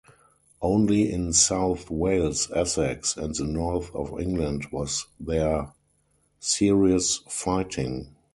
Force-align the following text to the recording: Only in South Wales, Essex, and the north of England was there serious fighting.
Only 0.63 1.11
in 1.11 1.31
South 1.31 1.91
Wales, 1.91 2.49
Essex, 2.55 3.15
and 3.17 3.35
the 3.35 3.43
north 3.45 3.93
of 3.93 4.19
England 4.19 4.65
was 4.71 5.05
there 5.19 5.73
serious 6.39 7.17
fighting. 7.29 8.15